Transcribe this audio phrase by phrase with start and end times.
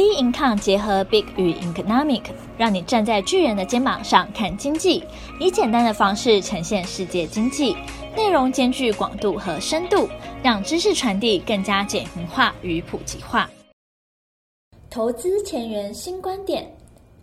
[0.00, 2.22] B Income 结合 Big 与 Economic，
[2.56, 5.04] 让你站在巨人的肩膀上看经济，
[5.38, 7.76] 以简单的方式呈现世界经济，
[8.16, 10.08] 内容兼具广度和深度，
[10.42, 13.50] 让知识传递更加简明化与普及化。
[14.88, 16.74] 投资前沿新观点，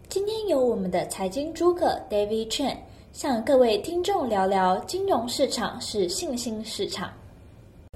[0.08, 2.78] 今天由我们的财经诸葛 David Chen
[3.12, 7.10] 向各位听众聊聊金融市场是信心市场。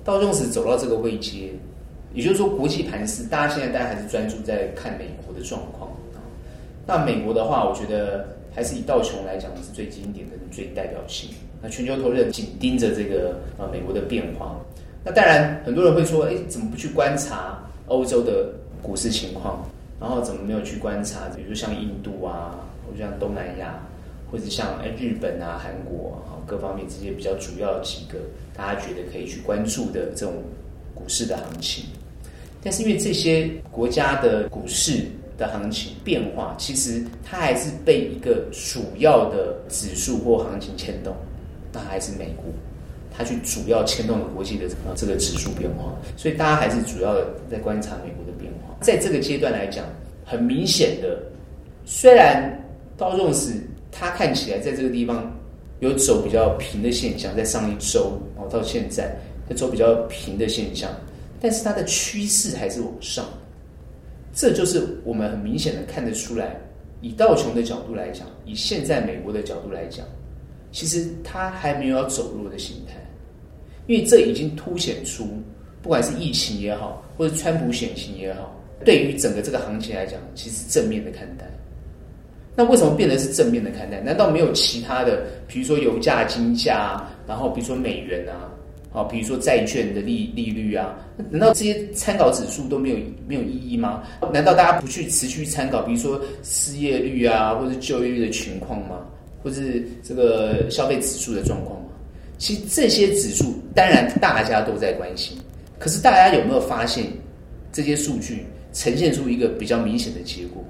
[0.04, 1.54] 道琼斯走到这个位阶。
[2.14, 6.20] 也就是说，国际盘势，大家现在大家还是专注在看美国的状况啊。
[6.86, 11.30] 那美国的话，我觉得还是以道琼来讲是最经典的、最代表性。
[11.62, 14.60] 那全球投资人紧盯着这个呃美国的变化。
[15.04, 18.50] 那当然，很多人会说，哎，怎么不去观察欧洲的
[18.82, 19.64] 股市情况？
[20.00, 23.80] 然后怎么没有去观察，比如像印度啊，或者像东南亚，
[24.32, 28.18] 或者像哎日本啊、韩国啊，各方面这些比较主要几个
[28.56, 30.34] 大家觉得可以去关注的这种
[30.96, 31.86] 股市的行情。
[32.64, 35.04] 但是因为这些国家的股市
[35.38, 41.16] 的行情变化，其实它还是被一个主要的指数或行情牵动，
[41.74, 42.54] 那还是美股，
[43.12, 47.16] 它去主要牵动了国际的这个指数变化，所以大家还是主要
[47.50, 48.76] 在观察美国的变化。
[48.82, 49.84] 在这个阶段来讲，
[50.24, 51.18] 很明显的，
[51.86, 52.64] 虽然
[52.96, 53.54] 道琼斯
[53.92, 55.36] 它看起来在这个地方
[55.80, 59.18] 有走比较平的现象，在上一周哦到现在
[59.50, 60.88] 在走比较平的现象。
[61.42, 63.26] 但是它的趋势还是往上，
[64.32, 66.56] 这就是我们很明显的看得出来。
[67.02, 70.06] 以道琼的角度来讲，以现在美国的角度来讲，
[70.72, 72.94] 其实它还没有要走弱的形态，
[73.88, 75.28] 因为这已经凸显出，
[75.82, 81.46] 不管是疫情也好，或者川普选情也好，对于整个这个行情来讲，其实正面的看待。
[82.56, 84.00] 那为什么变得是正面的看待？
[84.02, 88.51] 难道没有其他的，比如说油价、金价，然后比如说美元啊？
[88.94, 90.94] 好，比如说债券的利利率啊，
[91.30, 94.04] 难道这些参考指数都没有没有意义吗？
[94.34, 99.06] 难道大家不去持续参考，比如说失业率啊，或者就业率的情况吗？
[99.42, 101.88] 或者是这个消费指数的状况吗？
[102.38, 105.38] 其实这些指数当然大家都在关心，
[105.80, 107.06] 可是大家有没有发现
[107.72, 110.62] 这些数据呈现出一个比较明显的结果？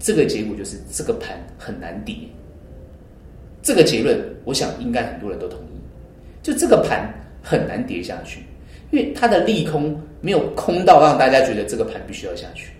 [0.00, 2.16] 这个结果就是这个盘很难跌。
[3.62, 5.78] 这个结论，我想应该很多人都同意。
[6.42, 7.08] 就这个盘。
[7.42, 8.40] 很难跌下去，
[8.90, 12.70] 因为它的利空没有空到让大家觉得这个盘必须要下去。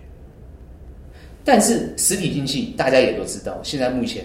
[1.44, 4.24] 但是实体经济大家也都知道，现在目前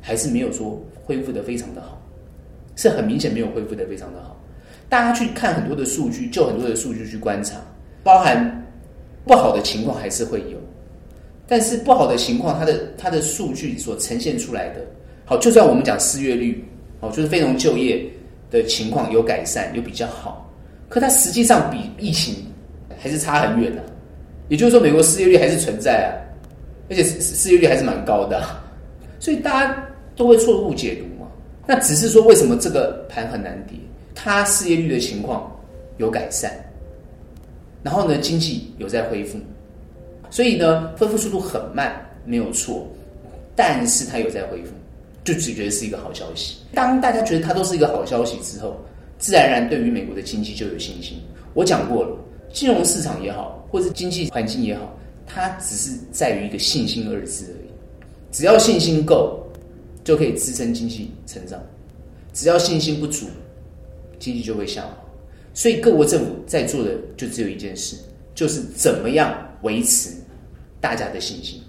[0.00, 2.00] 还是没有说恢复得非常的好，
[2.74, 4.36] 是很明显没有恢复得非常的好。
[4.88, 7.56] 大家去看很多的数据，就很多的数据去观察，
[8.02, 8.66] 包含
[9.24, 10.58] 不好的情况还是会有，
[11.46, 14.80] 但是不好的情况，它的它的数据所呈现出来的，
[15.24, 16.64] 好，就算我们讲失业率，
[17.00, 18.04] 好，就是非农就业。
[18.54, 20.48] 的情况有改善，有比较好，
[20.88, 22.36] 可它实际上比疫情
[23.00, 23.82] 还是差很远的。
[24.48, 26.14] 也就是说，美国失业率还是存在啊，
[26.88, 28.40] 而且失业率还是蛮高的，
[29.18, 31.28] 所以大家都会错误解读嘛。
[31.66, 33.76] 那只是说，为什么这个盘很难跌？
[34.14, 35.50] 它失业率的情况
[35.96, 36.52] 有改善，
[37.82, 39.38] 然后呢，经济有在恢复，
[40.30, 41.92] 所以呢，恢复速度很慢，
[42.24, 42.86] 没有错，
[43.56, 44.73] 但是它有在恢复。
[45.24, 46.56] 就只觉得是一个好消息。
[46.74, 48.76] 当大家觉得它都是一个好消息之后，
[49.18, 51.18] 自然而然对于美国的经济就有信心。
[51.54, 52.14] 我讲过了，
[52.52, 54.94] 金融市场也好，或是经济环境也好，
[55.26, 57.70] 它只是在于一个信心二字而已。
[58.30, 59.42] 只要信心够，
[60.04, 61.58] 就可以支撑经济成长；
[62.34, 63.26] 只要信心不足，
[64.18, 64.90] 经济就会下滑。
[65.54, 67.96] 所以各国政府在做的就只有一件事，
[68.34, 70.10] 就是怎么样维持
[70.80, 71.62] 大家的信心。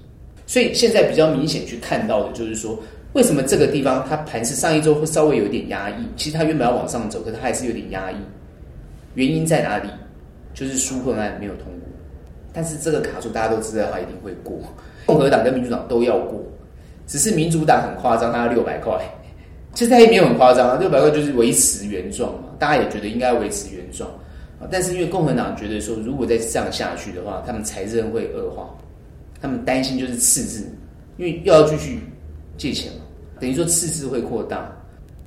[0.48, 2.78] 所以现在比较明显去看到的就是说。
[3.16, 6.06] 为什么这个地方它盘势上一周会稍微有点压抑？
[6.18, 8.16] 其实它原本要往上走，可是它还是有点压抑。
[9.14, 9.90] 原因在哪里？
[10.54, 11.88] 就是纾困案没有通过。
[12.52, 14.60] 但是这个卡住，大家都知道它一定会过。
[15.08, 16.44] 共和党跟民主党都要过，
[17.08, 19.00] 只是民主党很夸张，它要六百块。
[19.74, 22.50] 其实它也没有很夸张啊，六百块就是维持原状嘛。
[22.60, 24.10] 大家也觉得应该维持原状
[24.60, 24.68] 啊。
[24.70, 28.76] 但是因为共和党觉得说，如果再这样下去的话，他们财政会恶化，
[29.42, 30.68] 他们担心就是赤字，
[31.16, 32.02] 因为又要继续
[32.58, 33.05] 借钱嘛。
[33.40, 34.72] 等于说赤字会扩大，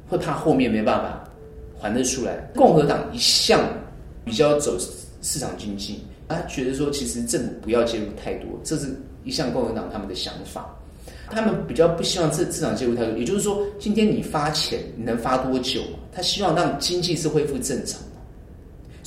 [0.08, 1.24] 会怕后面没办法
[1.80, 2.36] 还得出来。
[2.54, 3.60] 共和党一向
[4.24, 4.76] 比较走
[5.22, 8.86] 市场经济，他觉得说其实政府不要介入太多，这是
[9.24, 10.74] 一向共和党他们的想法。
[11.30, 15.82] 他们比较不希望这市场介入太多，也就是说，今天你发钱，你能发多久？
[16.10, 18.00] 他希望让经济是恢复正常。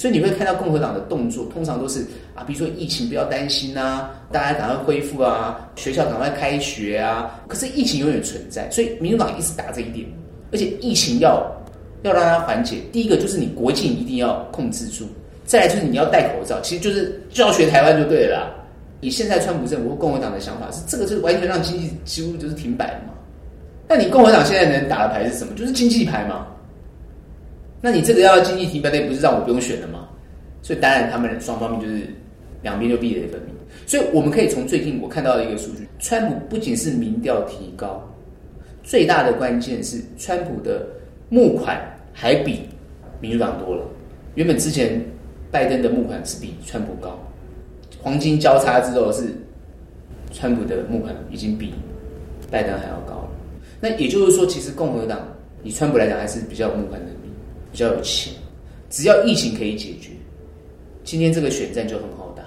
[0.01, 1.99] 所以你会看到共和党的动作，通常都是
[2.33, 7.39] 啊，比如说疫情不要担心啊，大家赶快恢复啊，学校赶快开学啊。
[7.47, 10.03] 可是疫情永远存在，所以民主党一直打这一点，
[10.51, 11.45] 而且疫情要
[12.01, 15.05] 要让它缓解，第一个就是你国境一定要控制住，
[15.45, 18.55] 再来就是你要戴口罩，其实就是就要学台湾就对了
[19.01, 23.13] 你，现在川普政府或共和党的想法是，这个就是完全让经济几乎就是停摆嘛。
[23.87, 25.53] 那你共和党现在能打的牌是什么？
[25.55, 26.47] 就是经济牌嘛。
[27.81, 30.07] 那你这个要经济停摆，那不是让我不用选了吗？
[30.61, 32.03] 所以当然他们双方面就是
[32.61, 33.55] 两边就壁垒分明。
[33.87, 38.01] 所以我们可以从最近我看到的一个数据，川普不仅是民调提高，
[38.83, 40.85] 最大的关键是川普的
[41.29, 41.81] 募款
[42.13, 42.59] 还比
[43.19, 43.83] 民主党多了。
[44.35, 45.03] 原本之前
[45.49, 47.19] 拜登的募款是比川普高。
[47.99, 49.23] 黄金交叉之后是，
[50.31, 51.73] 川普的募款已经比
[52.49, 53.27] 拜登还要高。
[53.79, 55.19] 那也就是说，其实共和党
[55.63, 57.20] 以川普来讲还是比较有募款能力，
[57.71, 58.33] 比较有钱。
[58.89, 60.09] 只要疫情可以解决，
[61.03, 62.43] 今天这个选战就很好打。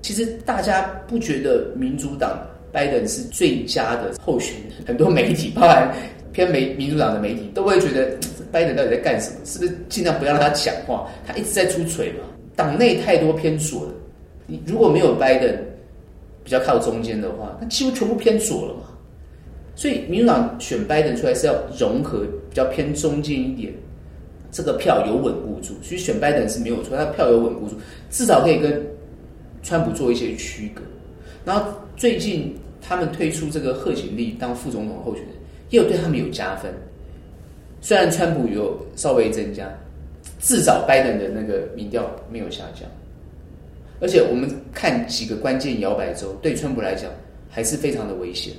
[0.00, 5.94] 其实大家不觉得民主党拜登是最佳的候选人，很多媒体，包含
[6.32, 8.16] 偏美民主党的媒体，都会觉得
[8.50, 9.36] 拜登到底在干什么？
[9.44, 11.06] 是不是尽量不要让他讲话？
[11.26, 12.20] 他一直在出锤嘛。
[12.56, 13.92] 党内太多偏左的。
[14.46, 15.54] 你如果没有拜登
[16.42, 18.80] 比较靠中间的话，那几乎全部偏左了嘛。
[19.74, 22.20] 所以民主党选拜登出来是要融合
[22.50, 23.72] 比较偏中间一点，
[24.52, 25.74] 这个票有稳固住。
[25.82, 27.74] 所以选拜登是没有错，他票有稳固住，
[28.10, 28.80] 至少可以跟
[29.64, 30.82] 川普做一些区隔。
[31.44, 35.32] 然后最近他们推出这个贺锦丽当副总统候选人，
[35.70, 36.72] 也有对他们有加分。
[37.80, 39.68] 虽然川普有稍微增加，
[40.40, 42.88] 至少拜登的那个民调没有下降。
[44.00, 47.10] 而且我们看几个关键摇摆州，对川普来讲
[47.48, 48.52] 还是非常的危险。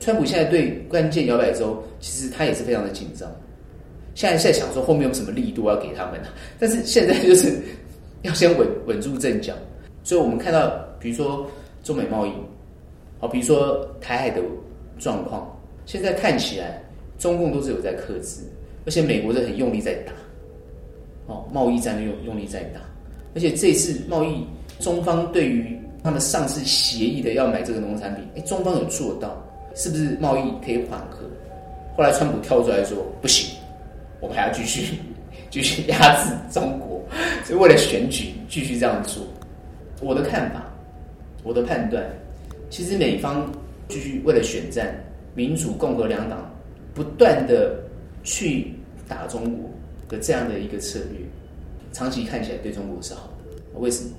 [0.00, 3.28] 川普现在对关键摇摆州，其实他也是非常的紧张。
[4.18, 6.28] 现在在想说后面有什么力度要给他们呢？
[6.58, 7.56] 但是现在就是
[8.22, 9.54] 要先稳稳住阵脚。
[10.02, 10.68] 所以我们看到，
[10.98, 11.48] 比如说
[11.84, 12.32] 中美贸易，
[13.20, 14.42] 好，比如说台海的
[14.98, 15.56] 状况，
[15.86, 16.82] 现在看起来
[17.16, 18.40] 中共都是有在克制，
[18.84, 20.12] 而且美国是很用力在打，
[21.28, 22.80] 哦，贸易战的用用力在打，
[23.36, 24.44] 而且这次贸易。
[24.80, 29.40] 中方对于他们上次协议的要买这个农产品，哎，中方有做到，
[29.76, 31.18] 是不是贸易可以缓和？
[31.96, 33.57] 后来川普跳出来说不行，
[34.20, 34.98] 我们还要继续
[35.50, 37.02] 继续压制中国，
[37.44, 39.24] 所以为了选举继续这样做。
[40.00, 40.64] 我的看法，
[41.42, 42.04] 我的判断，
[42.70, 43.50] 其实美方
[43.88, 44.94] 继续为了选战，
[45.34, 46.50] 民主共和两党
[46.94, 47.80] 不断的
[48.22, 48.74] 去
[49.08, 49.70] 打中国
[50.08, 51.20] 的这样的一个策略，
[51.92, 53.78] 长期看起来对中国是好的。
[53.78, 54.10] 为什么？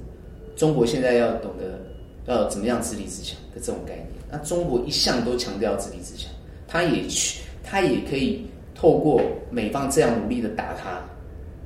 [0.56, 1.80] 中国现在要懂得
[2.26, 6.30] 要怎么样自立自强的这种概念，那中国一向都强调自立自强，
[6.68, 8.46] 他也去，他也可以
[8.80, 9.22] 透过
[9.52, 11.02] 美方这样努力的打他，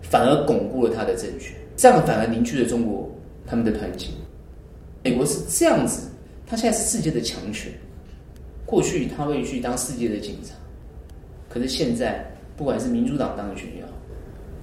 [0.01, 3.07] 反而巩固了他的政权，这样反而凝聚了中国
[3.45, 4.07] 他们的团结。
[5.03, 6.09] 美国是这样子，
[6.47, 7.71] 他现在是世界的强权，
[8.65, 10.55] 过去他会去当世界的警察，
[11.49, 12.25] 可是现在
[12.57, 13.91] 不管是民主党当选也好，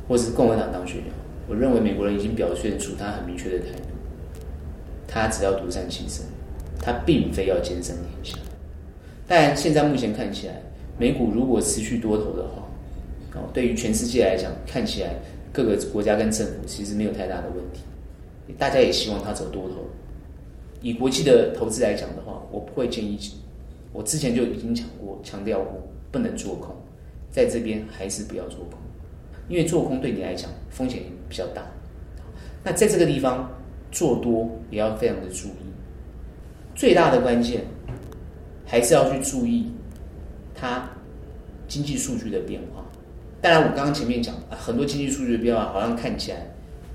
[0.08, 3.84] 或者是共和党当选也好，我认为美国人已经表现出他很明确的态度。
[5.06, 6.24] 他只要独善其身，
[6.80, 8.36] 他并非要兼善天下。
[9.28, 10.54] 但现在目前看起来，
[11.00, 12.62] 美股如果持续多头的话，
[13.40, 15.14] 哦，对于全世界来讲，看起来
[15.50, 17.80] 各个国家跟政府其实没有太大的问题。
[18.58, 19.76] 大家也希望它走多头。
[20.82, 23.18] 以国际的投资来讲的话，我不会建议，
[23.94, 25.82] 我之前就已经讲过、强调过，
[26.12, 26.76] 不能做空，
[27.30, 28.78] 在这边还是不要做空，
[29.48, 31.00] 因为做空对你来讲风险
[31.30, 31.64] 比较大。
[32.62, 33.50] 那在这个地方。
[33.92, 35.66] 做多也要非常的注意，
[36.76, 37.62] 最大的关键
[38.64, 39.66] 还是要去注意
[40.60, 40.88] 它
[41.66, 42.84] 经济数据的变化。
[43.40, 46.46] 当然，我刚刚前面讲，很多经济数据的变化好像看起来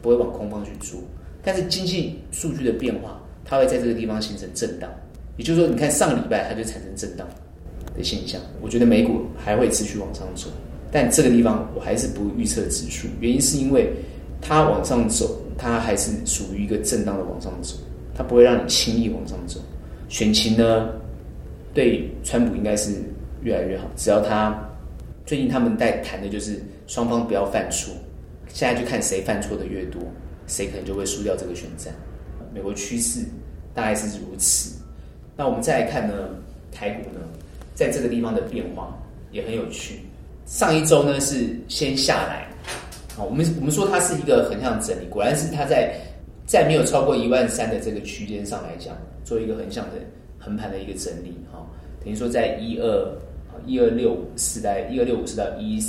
[0.01, 0.99] 不会往空方去做，
[1.41, 4.89] 但是经济数据的变化，它会在这个地方形成震荡。
[5.37, 7.27] 也就是说，你看上个礼拜它就产生震荡
[7.97, 8.39] 的现象。
[8.61, 10.47] 我觉得美股还会持续往上走，
[10.91, 13.91] 但这个地方我还是不预测指数，原因是因为
[14.41, 15.41] 它往上走。
[15.57, 17.77] 它还是属于一个震荡的往上走，
[18.13, 19.57] 它不会让你轻易往上走。
[20.09, 20.89] 选情呢，
[21.73, 22.91] 对川普应该是
[23.45, 23.85] 越来越好。
[23.95, 24.59] 只要他
[25.25, 27.93] 最近他们在谈的就是双方不要犯错，
[28.49, 30.01] 现在就看谁犯错的越多，
[30.47, 31.93] 谁可能就会输掉这个选战。
[32.53, 33.23] 美国趋势
[33.73, 34.75] 大概是如此。
[35.37, 36.13] 那我们再来看呢，
[36.71, 37.19] 台股呢，
[37.73, 38.97] 在这个地方的变化
[39.31, 39.99] 也很有趣。
[40.45, 42.47] 上一周呢是先下来。
[43.15, 45.93] 好，我们我们说它是一个横向整理，果然是它在
[46.45, 49.93] 在没有超过一万三的这个区间上来讲，做一个横向的
[50.37, 51.65] 横盘的一个整理，哈，
[52.03, 53.17] 等于说在一二
[53.65, 55.83] 一二六五四代一二六五四到一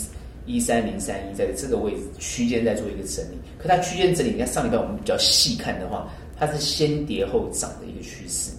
[0.46, 3.38] 一三零三一，在这个位置区间在做一个整理。
[3.58, 8.52] 可它区间整理，你看上礼拜我们比较细看的话，它是先跌后涨的一个趋势，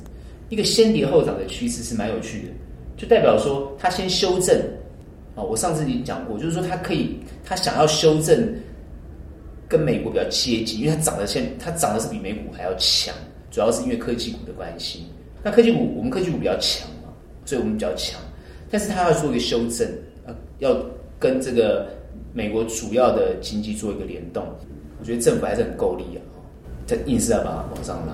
[0.50, 2.48] 一个先跌后涨的趋势是蛮有趣的，
[2.98, 4.60] 就代表说它先修正。
[5.36, 8.52] 啊，我上次已经讲过，就是说它可以，它想要修正
[9.68, 13.14] 跟美国比较接近，因为它涨的先，它涨的是比美股还要强，
[13.52, 15.06] 主要是因为科技股的关系。
[15.44, 17.14] 那科技股，我们科技股比较强嘛，
[17.46, 18.20] 所以我们比较强。
[18.70, 19.88] 但是他要做一个修正，
[20.60, 20.76] 要
[21.20, 21.88] 跟这个
[22.34, 24.46] 美国主要的经济做一个联动。
[25.00, 26.20] 我觉得政府还是很够力啊，
[26.88, 28.14] 他硬是要把它往上拉。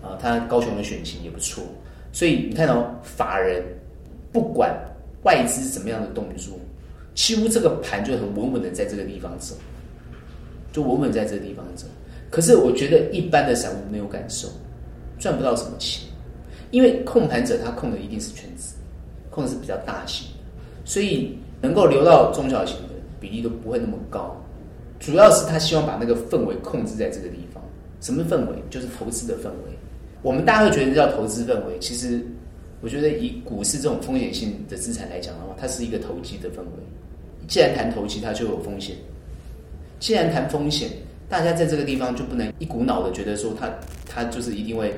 [0.00, 1.62] 啊，他高雄的选情也不错，
[2.12, 3.62] 所以你看到、法人
[4.32, 4.72] 不管
[5.24, 6.56] 外资怎么样的动作，
[7.14, 9.56] 几乎这个盘就很稳稳的在这个地方走，
[10.72, 11.86] 就稳稳在这个地方走。
[12.30, 14.48] 可是我觉得一般的散户没有感受，
[15.18, 16.08] 赚不到什么钱，
[16.70, 18.74] 因为控盘者他控的一定是权值，
[19.30, 20.26] 控制比较大型，
[20.84, 24.36] 所以能够留到中小型的比例都不会那么高。
[24.98, 27.62] 主要是他希望把那个氛围控制在这个地方。
[28.00, 28.56] 什么氛围？
[28.70, 29.76] 就是投资的氛围。
[30.22, 32.24] 我们大家会觉得这叫投资氛围，其实
[32.80, 36.82] 我觉得以股市这种风险性的资产来讲的话，它是一个投机的氛围。
[37.48, 38.94] 既然谈投机，它就有风险。
[39.98, 40.88] 既然谈风险，
[41.28, 43.68] 大家在这个地方就不能一股脑的觉得说它
[44.06, 44.94] 它就是一定会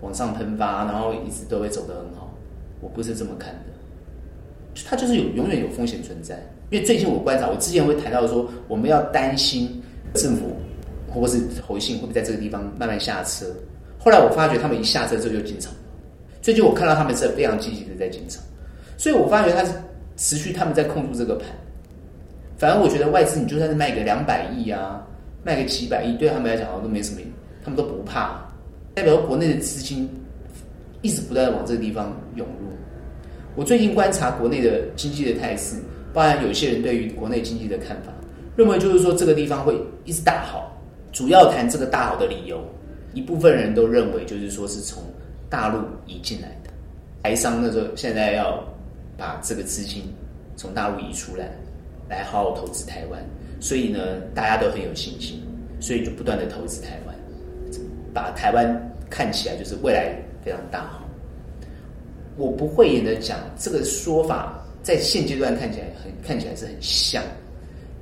[0.00, 2.31] 往上喷发，然后一直都会走得很好。
[2.82, 6.34] 我不是这么看的，它就是有永远有风险存在。
[6.70, 9.80] 因为最近我观察，我之前会谈到说，我们要担心
[10.14, 10.56] 政府
[11.08, 13.46] 或者是侯信会不会在这个地方慢慢下车。
[13.98, 15.72] 后来我发觉他们一下车之后就进场，
[16.40, 18.42] 最近我看到他们是非常积极的在进场，
[18.96, 19.72] 所以我发觉他是
[20.16, 21.46] 持续他们在控住这个盘。
[22.56, 25.06] 反而我觉得外资你就算是卖个两百亿啊，
[25.44, 27.20] 卖个几百亿，对他们来讲都没什么，
[27.62, 28.40] 他们都不怕，
[28.94, 30.08] 代表国内的资金
[31.02, 32.70] 一直不断的往这个地方涌入。
[33.54, 35.76] 我最近观察国内的经济的态势，
[36.12, 38.12] 包含有些人对于国内经济的看法，
[38.56, 40.74] 认为就是说这个地方会一直大好，
[41.12, 42.64] 主要谈这个大好的理由。
[43.14, 45.02] 一部分人都认为，就是说是从
[45.50, 46.70] 大陆移进来的
[47.22, 48.64] 台商，那时候现在要
[49.18, 50.04] 把这个资金
[50.56, 51.50] 从大陆移出来，
[52.08, 53.22] 来好好投资台湾。
[53.60, 53.98] 所以呢，
[54.34, 55.42] 大家都很有信心，
[55.78, 57.14] 所以就不断的投资台湾，
[58.14, 60.90] 把台湾看起来就是未来非常大。
[62.36, 67.22] 我不讳言的讲，这个说法在现阶段看起来很看起来是很像，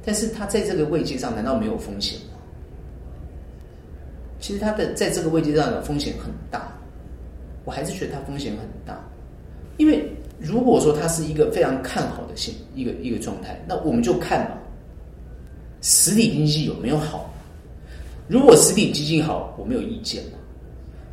[0.05, 2.39] 但是它在这个位阶上，难道没有风险吗？
[4.39, 6.73] 其实它的在这个位置上的风险很大，
[7.65, 8.99] 我还是觉得它风险很大，
[9.77, 14.57] 因为如果说它是一个非常看好的现一个一个状态，那我们就看嘛，
[15.83, 17.31] 实体经济有没有好？
[18.29, 20.23] 如果实体经济好，我没有意见。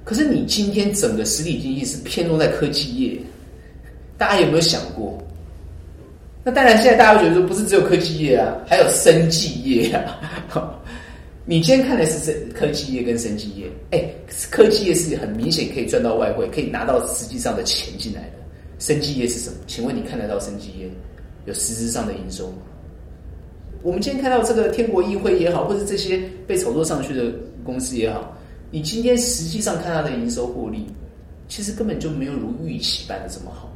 [0.08, 3.20] 可是你今天整个实体经济是偏重在科技业，
[4.18, 5.22] 大家有没有想过？
[6.46, 10.18] 那当然，现在大家会觉得说不是只有科技业啊，还有生技业啊。
[11.44, 14.10] 你今天看的是科技业跟生技业，哎，
[14.50, 18.38] 科技业是很明显可以赚到外汇，可以拿到实际上的钱进来的。
[18.80, 19.58] 生技业是什么？
[19.68, 20.90] 请问你看得到生技业
[21.46, 22.60] 有实质上的营收吗？
[23.84, 27.26] 我们今天看到这个天国议会也好，或者这些被炒作上去的
[27.66, 28.37] 公司也好，
[28.72, 30.86] 你今天实际上看它的营收获利，
[31.48, 33.70] 其实根本就没有如预期般的这么好。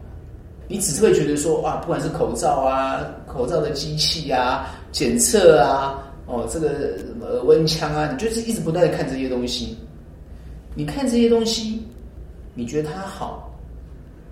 [0.68, 6.08] 你只是会觉得说，哇，不管是口罩啊、口罩的机器啊、检测啊。
[6.28, 9.76] 哦，这个呃温枪啊，你就是一直不断的看这些东西，
[10.76, 11.82] 你看这些东西，
[12.54, 13.52] 你觉得它好，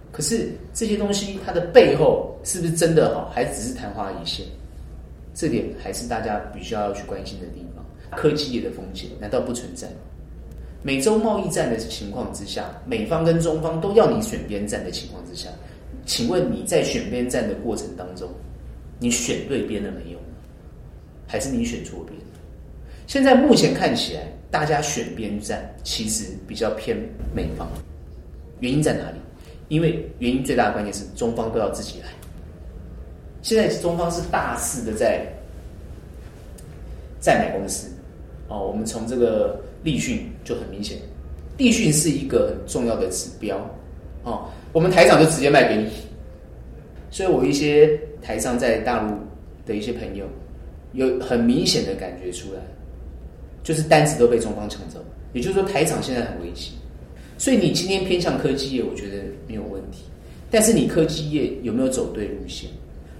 [0.10, 4.46] 可是这些东西它的背后是不是真的好，还只是昙花一现？
[5.34, 7.84] 这点还是大家必须要去关心的地方。
[8.18, 9.96] 科技业的风险难道不存在吗？
[10.82, 15.50] 美洲贸易战的情况之下，美方跟中方都要你选边站的情况之下，
[16.06, 18.30] 请问你在选边站的过程当中，
[19.00, 20.20] 你选对边了没有？
[21.28, 22.18] 还是你选错边？
[23.08, 26.98] 现在目前看起来，大家选边站其实比较偏
[27.34, 27.68] 美方。
[28.60, 29.18] 原因在哪里？
[29.68, 32.08] 因为原因最大的关键是中方都要自己来。
[33.42, 35.26] 现在中方是大肆的在
[37.20, 37.88] 在买公司。
[38.48, 40.98] 哦，我们从这个立讯就很明显，
[41.58, 43.58] 立讯是一个很重要的指标。
[44.24, 45.90] 哦，我们台厂就直接卖给你。
[47.12, 49.18] 所以我一些台商在大陆
[49.66, 50.26] 的一些朋友。
[50.94, 52.60] 有很明显的感觉出来，
[53.62, 55.00] 就是单子都被中方抢走，
[55.34, 56.72] 也就是说台厂现在很危机，
[57.38, 59.18] 所以你今天偏向科技业，我觉得
[59.48, 60.06] 没有问题。
[60.50, 62.72] 但是你科技业有没有走对路线？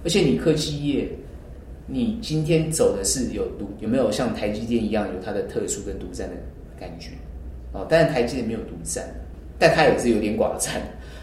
[0.02, 1.08] 而且你科技业，
[1.92, 6.36] 你今天走的是有独有没有像台积电一样有它的特殊跟独占的
[6.78, 7.10] 感觉？
[7.72, 9.04] 哦，当然台积电没有独占，
[9.58, 10.80] 但它也是有点寡占。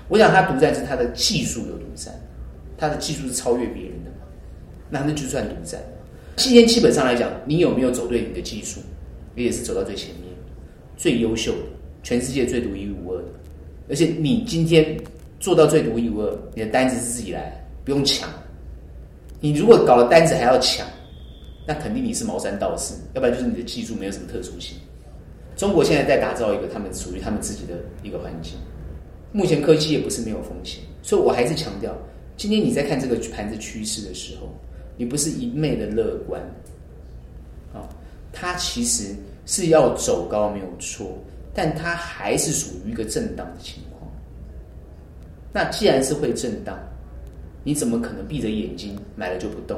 [0.10, 2.14] 我想它独占是它的技术有独占，
[2.78, 4.28] 它的技术是超越别人的嘛，
[4.90, 5.82] 那那就算独占。
[6.36, 8.82] 今天基本上来讲，你有没有走对你的技术，
[9.36, 10.34] 你也是走到最前面，
[10.96, 11.64] 最优秀的，
[12.04, 13.30] 全世界最独一无二的。
[13.90, 14.98] 而且你今天
[15.40, 18.30] 做到最独一无二，你的单子是自己来，不用抢。
[19.40, 20.86] 你如果搞了单子还要抢，
[21.66, 24.78] 那肯定你是茅山道士，要不然就是你的技术没有什么特殊性。
[25.56, 28.54] 中国现在在打造一个他们属于他们自己的一个环境。
[29.32, 31.96] 目前科技也不是没有风险，所以我还是强调，
[32.38, 34.48] 今天你在看这个盘子趋势的时候，
[34.96, 36.42] 你不是一昧的乐观，
[37.74, 37.90] 啊，
[38.32, 39.14] 它其实
[39.46, 41.18] 是要走高没有错，
[41.54, 44.10] 但它还是属于一个震荡的情况。
[45.52, 46.80] 那既然是会震荡，
[47.68, 49.78] 你怎么可能闭着眼睛买了就不动？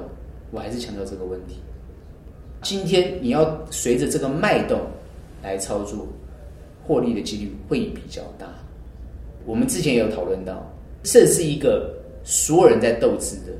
[0.51, 1.55] 我还是强调这个问题。
[2.61, 4.79] 今天你要随着这个脉动
[5.41, 6.07] 来操作，
[6.85, 8.45] 获利的几率会比较大。
[9.43, 11.91] 我们之前也有讨论到，这是一个
[12.23, 13.53] 所有人在斗智的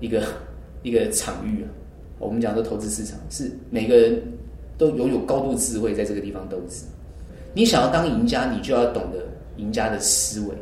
[0.00, 0.24] 一个
[0.82, 1.70] 一个场域啊。
[2.18, 4.20] 我们讲的投资市场是每个人
[4.76, 6.84] 都拥有高度智慧，在这个地方斗智。
[7.54, 9.24] 你想要当赢家，你就要懂得
[9.56, 10.54] 赢家的思维。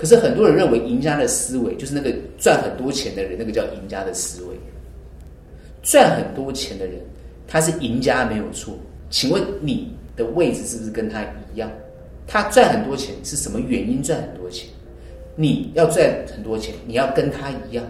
[0.00, 4.56] 可是很多人认为赢家的思维就是那个赚很多钱的人，那个叫赢家的思维。
[5.82, 6.94] 赚很多钱的人，
[7.46, 8.74] 他是赢家没有错。
[9.10, 11.20] 请问你的位置是不是跟他
[11.52, 11.70] 一样？
[12.26, 14.66] 他赚很多钱是什么原因赚很多钱？
[15.36, 17.84] 你要赚很多钱，你要跟他一样。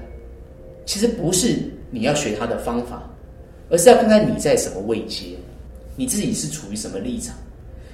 [0.84, 1.58] 其实不是
[1.92, 3.08] 你要学他的方法，
[3.68, 5.26] 而是要看看你在什么位阶，
[5.94, 7.36] 你自己是处于什么立场。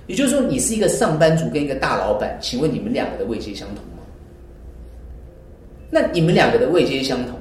[0.07, 3.96] 也就是说，你是一个上班族跟一个大老板，请问你们两个的位阶相同吗？
[5.90, 7.38] 那你们两个的位阶相同，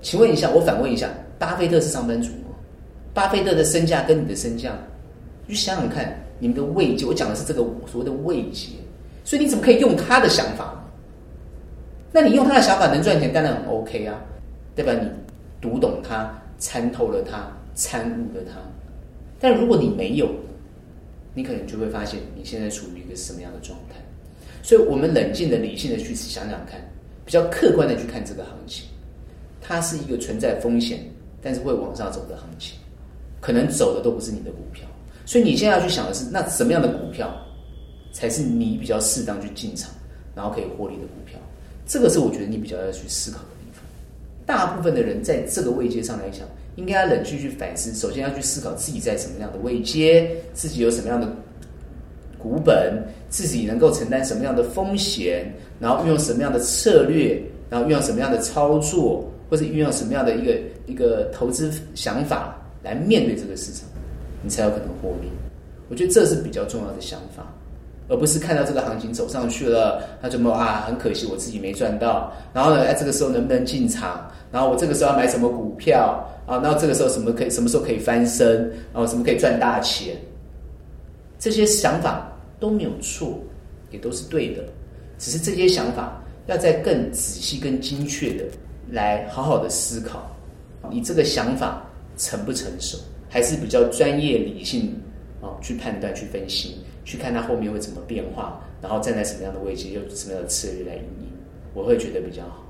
[0.00, 1.08] 请问一下，我反问一下。
[1.38, 2.54] 巴菲特是上班族吗？
[3.12, 4.72] 巴菲特的身价跟你的身价，
[5.46, 8.68] 你想想看，你们的位阶，我讲的是这个所谓的位阶，
[9.24, 10.72] 所以你怎么可以用他的想法？
[12.12, 14.20] 那你用他的想法能赚钱，当然很 OK 啊，
[14.76, 14.92] 对吧？
[14.92, 15.08] 你
[15.60, 18.60] 读懂他，参透了他，参悟了他。
[19.40, 20.28] 但如果你没有，
[21.34, 23.96] 你可能就会发现你现在处于一个什么样的状态。
[24.62, 26.80] 所以我们冷静的、理性的去想想看，
[27.24, 28.84] 比较客观的去看这个行情，
[29.60, 31.00] 它是一个存在风险。
[31.44, 32.76] 但是会往上走的行情，
[33.40, 34.86] 可能走的都不是你的股票，
[35.26, 37.36] 所以你现在要去想的是，那什么样的股票
[38.12, 39.90] 才是你比较适当去进场，
[40.36, 41.36] 然后可以获利的股票？
[41.84, 43.82] 这个是我觉得你比较要去思考的地方。
[44.46, 46.46] 大部分的人在这个位阶上来讲，
[46.76, 51.26] 应该要冷静去反思，首先要去思考自己在什么样的位阶，自己有什么样的
[52.42, 59.28] 股本，自己能够承担什么样的风险，然后运用什么样的策略，然后运用什么样的操作。
[59.50, 63.86] 或者运用什么样的一个一个投资想法来面对这个市场，
[64.42, 65.28] 你才有可能获利。
[65.90, 67.44] 我觉得这是比较重要的想法，
[68.08, 72.32] 而不是看到这个行情走上去了，他就么啊，很可惜我自己没赚到。
[72.54, 74.26] 然后呢，哎，这个时候能不能进场？
[74.50, 76.58] 然后我这个时候要买什么股票啊？
[76.62, 78.60] 然后这个时候什么可以什么时候可以翻身？
[78.94, 80.16] 然后什么可以赚大钱？
[81.38, 82.31] 这些想法
[82.62, 83.40] 都没有错，
[83.90, 84.62] 也都是对的，
[85.18, 88.44] 只是这些想法要再更仔细、更精确的。
[88.92, 90.30] 来好好的思考，
[90.90, 91.82] 你这个想法
[92.16, 92.96] 成不成熟，
[93.28, 94.94] 还是比较专业理性
[95.40, 95.58] 啊？
[95.60, 101.32] 去判断、去分析、去看它后面会怎么变化，然后站在什么样的位置，用什么样的策略来运营，
[101.74, 102.64] 我会觉得比较好。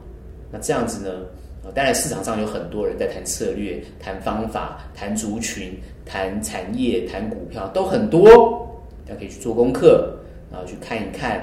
[0.50, 1.26] 那这样子呢？
[1.74, 8.71] 当然市场上有很多人在谈策略、谈方法、谈族群、谈产业、谈股票，都很多，
[9.16, 10.16] 可以去做功课，
[10.50, 11.38] 然后去看一看，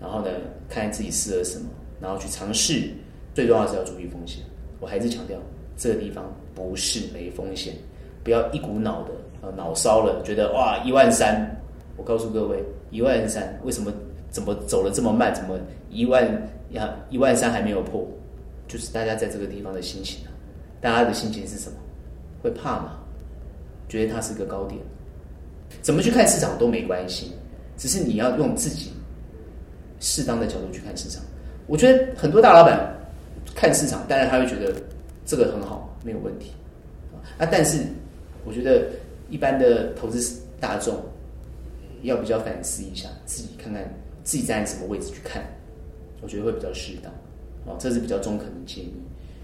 [0.00, 0.30] 然后呢，
[0.68, 1.66] 看看自己适合什么，
[2.00, 2.90] 然后去尝试。
[3.34, 4.44] 最重要是要注意风险，
[4.78, 5.36] 我还是强调
[5.76, 7.74] 这个地方不是没风险，
[8.22, 9.10] 不要一股脑的
[9.42, 11.44] 呃脑烧了，觉得哇一万三，
[11.96, 13.92] 我告诉各位一万三为什么
[14.30, 15.58] 怎么走了这么慢，怎么
[15.90, 16.24] 一万
[16.70, 18.06] 呀一万三还没有破，
[18.68, 20.30] 就是大家在这个地方的心情啊，
[20.80, 21.76] 大家的心情是什么？
[22.40, 23.00] 会怕吗？
[23.88, 24.80] 觉得它是个高点，
[25.82, 27.32] 怎么去看市场都没关系，
[27.76, 28.92] 只是你要用自己
[30.00, 31.22] 适当的角度去看市场。
[31.66, 32.92] 我觉得很多大老板。
[33.56, 34.74] 看市场，当然他会觉得
[35.24, 36.50] 这个很好，没有问题
[37.38, 37.46] 啊。
[37.48, 37.78] 但是
[38.44, 38.88] 我觉得
[39.30, 41.00] 一般的投资大众
[42.02, 43.82] 要比较反思一下，自己看看
[44.24, 45.40] 自己站在什么位置去看，
[46.20, 47.12] 我觉得会比较适当
[47.72, 47.78] 啊。
[47.78, 48.92] 这是比较中肯的建议。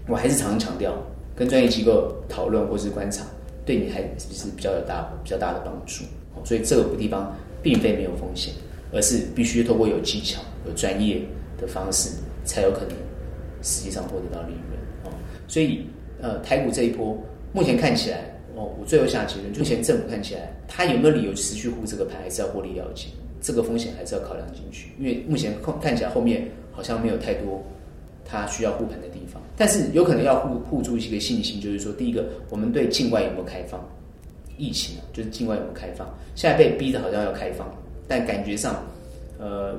[0.09, 0.93] 我还是常常强调，
[1.33, 3.23] 跟专业机构讨论或是观察，
[3.65, 6.03] 对你还是比较有大比较大的帮助。
[6.43, 8.53] 所以这个地方并非没有风险，
[8.91, 11.21] 而是必须透过有技巧、有专业
[11.59, 12.09] 的方式
[12.43, 12.89] 才有可能。
[13.63, 15.13] 实际上获得到利润哦，
[15.47, 15.85] 所以
[16.19, 17.15] 呃，台股这一波
[17.53, 23.09] 目前看起来哦，我最后下结论，目前政府看起来，他有没有理由持续护这个盘，还是要获利了结？
[23.39, 27.63] 这个风险还是要考量进去，因为目前看看起来后面好像没有太多
[28.25, 33.79] 他需要护盘的地方，但是有可能要护护住一个信心，就是说，第一个，我们对境外有没有开放？
[34.61, 36.07] 疫情就是境外有没有开放？
[36.35, 37.67] 现在被逼的好像要开放，
[38.07, 38.75] 但感觉上，
[39.39, 39.75] 呃，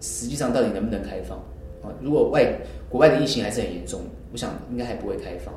[0.00, 1.36] 实际上到底能不能开放？
[1.82, 2.50] 啊，如果外
[2.88, 4.00] 国外的疫情还是很严重，
[4.32, 5.54] 我想应该还不会开放。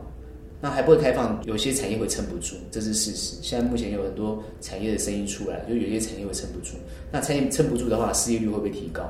[0.60, 3.36] 那还不会开放，有些产业会撑不住，这是事实。
[3.42, 6.76] 现在目前有很多产业的声音出来，就有些产业会撑不住。
[7.12, 9.04] 那产业撑不住的话，失业率会不会提高？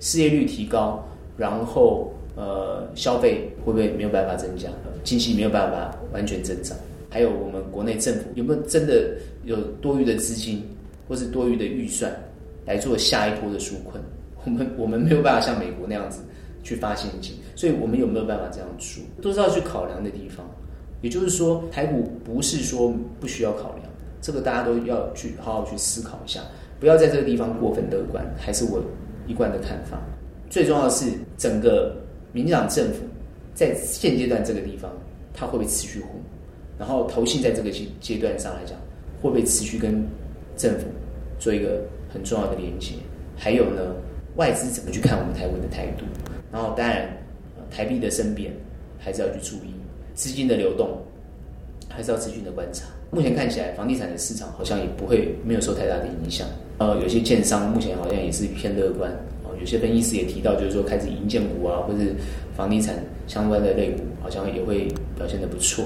[0.00, 1.02] 失业率提高，
[1.36, 4.68] 然后呃，消费会不会没有办法增加？
[5.04, 6.76] 经济没有办法完全增长？
[7.12, 10.66] 还有我们国内政府有没有真的有多余的资金，
[11.06, 12.10] 或是多余的预算
[12.64, 14.02] 来做下一波的纾困？
[14.46, 16.22] 我们我们没有办法像美国那样子
[16.62, 20.48] 去发现金，所以我们有没有办法这样做，都是要去考量的地方。
[21.02, 23.84] 也就是说，台股不是说不需要考量，
[24.22, 26.40] 这个大家都要去好好去思考一下，
[26.80, 28.82] 不要在这个地方过分乐观，还是我
[29.26, 30.00] 一贯的看法。
[30.48, 31.94] 最重要的是，整个
[32.32, 33.00] 民进党政府
[33.52, 34.90] 在现阶段这个地方，
[35.34, 36.20] 它会不会持续红？
[36.78, 38.76] 然后投信在这个阶阶段上来讲，
[39.20, 40.04] 会不会持续跟
[40.56, 40.86] 政府
[41.38, 41.82] 做一个
[42.12, 42.94] 很重要的连接？
[43.36, 43.94] 还有呢，
[44.36, 46.04] 外资怎么去看我们台湾的态度？
[46.52, 47.08] 然后当然，
[47.70, 48.52] 台币的升贬
[48.98, 49.74] 还是要去注意。
[50.14, 50.98] 资金的流动
[51.88, 52.86] 还是要持续的观察。
[53.10, 56.46] 目前看起来，房地产的市场好像也不会没有受太大的影响。
[56.78, 59.10] 呃，有些建商目前好像也是偏乐观。
[59.44, 62.14] 哦，有些分析师也提到，就是说开始银建股啊，或是
[62.54, 62.94] 房地产
[63.26, 65.84] 相关的类股，好像也会表现得不错。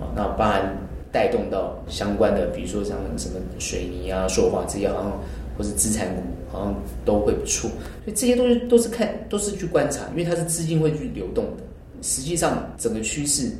[0.00, 0.76] 啊，那当然
[1.10, 5.12] 带动到相关的，比如说像什么水泥啊、塑化这些，好像
[5.56, 7.70] 或是资产股，好像都会不错。
[8.04, 11.62] 所以这些东西都是看，都是去观察，因为它是资金会去流动的。
[12.02, 13.50] 实际上，整个趋势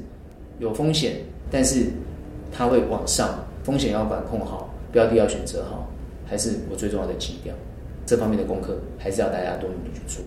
[0.59, 1.17] 有风险，
[1.51, 1.87] 但是
[2.53, 5.89] 它会往上，风险要管控好，标的要选择好，
[6.27, 7.55] 还是我最重要的基调。
[8.05, 10.23] 这方面的功课还是要大家多努力去做。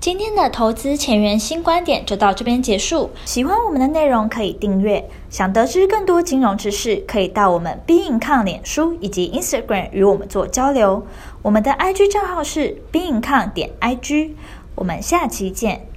[0.00, 3.10] 今天的投资前沿新观点就到这边结束。
[3.26, 11.06] 喜欢我们的内容可以订阅，想得知更多金融知识，可以到我们 b e i n c o m 脸书以及 Instagram 与我们做交流。
[11.42, 14.30] 我们的 IG 账号是 b e i n c o m 点 IG。
[14.74, 15.89] 我们下期见。